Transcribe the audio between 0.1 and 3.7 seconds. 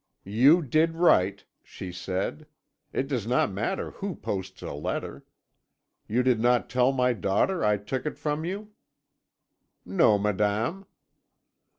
"'You did right,' she said. 'It does not